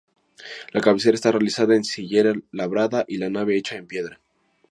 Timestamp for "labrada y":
2.51-3.17